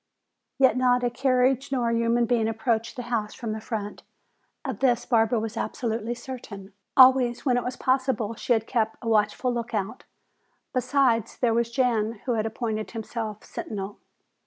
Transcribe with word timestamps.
Yet 0.57 0.77
not 0.77 1.03
a 1.03 1.11
carriage 1.11 1.71
nor 1.71 1.91
a 1.91 1.93
human 1.95 2.25
being 2.25 2.47
approached 2.47 2.95
the 2.95 3.03
house 3.03 3.35
from 3.35 3.51
the 3.51 3.61
front. 3.61 4.01
Of 4.65 4.79
this 4.79 5.05
Barbara 5.05 5.39
was 5.39 5.55
absolutely 5.55 6.15
certain. 6.15 6.73
Always 6.97 7.45
when 7.45 7.55
it 7.55 7.63
was 7.63 7.75
possible 7.77 8.33
she 8.33 8.53
had 8.53 8.65
kept 8.65 8.97
a 9.03 9.07
watchful 9.07 9.53
lookout. 9.53 10.05
Besides, 10.73 11.37
there 11.37 11.53
was 11.53 11.69
Jan 11.69 12.13
who 12.25 12.31
had 12.31 12.47
appointed 12.47 12.89
himself 12.89 13.43
sentinel. 13.43 13.99